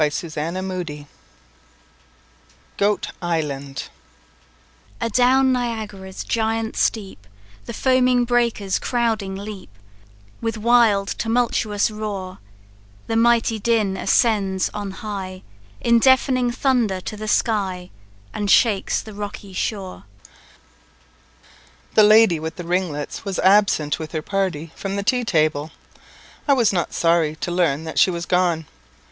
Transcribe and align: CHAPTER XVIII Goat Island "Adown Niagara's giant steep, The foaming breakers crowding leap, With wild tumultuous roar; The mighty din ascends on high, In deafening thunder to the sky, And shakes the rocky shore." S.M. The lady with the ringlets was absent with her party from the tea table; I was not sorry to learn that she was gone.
CHAPTER 0.03 0.29
XVIII 0.29 1.05
Goat 2.77 3.11
Island 3.21 3.89
"Adown 4.99 5.51
Niagara's 5.51 6.23
giant 6.23 6.75
steep, 6.75 7.27
The 7.67 7.73
foaming 7.75 8.25
breakers 8.25 8.79
crowding 8.79 9.35
leap, 9.35 9.69
With 10.41 10.57
wild 10.57 11.09
tumultuous 11.19 11.91
roar; 11.91 12.39
The 13.05 13.15
mighty 13.15 13.59
din 13.59 13.95
ascends 13.95 14.71
on 14.73 14.89
high, 15.05 15.43
In 15.81 15.99
deafening 15.99 16.49
thunder 16.49 16.99
to 17.01 17.15
the 17.15 17.27
sky, 17.27 17.91
And 18.33 18.49
shakes 18.49 19.03
the 19.03 19.13
rocky 19.13 19.53
shore." 19.53 19.97
S.M. 19.97 21.51
The 21.93 22.03
lady 22.05 22.39
with 22.39 22.55
the 22.55 22.63
ringlets 22.63 23.23
was 23.23 23.37
absent 23.37 23.99
with 23.99 24.13
her 24.13 24.23
party 24.23 24.71
from 24.75 24.95
the 24.95 25.03
tea 25.03 25.23
table; 25.23 25.69
I 26.47 26.53
was 26.53 26.73
not 26.73 26.91
sorry 26.91 27.35
to 27.35 27.51
learn 27.51 27.83
that 27.83 27.99
she 27.99 28.09
was 28.09 28.25
gone. 28.25 28.65